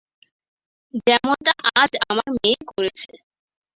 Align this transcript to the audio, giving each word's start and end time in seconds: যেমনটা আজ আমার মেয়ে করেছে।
যেমনটা 1.07 1.51
আজ 1.75 1.91
আমার 2.09 2.27
মেয়ে 2.35 2.59
করেছে। 2.71 3.09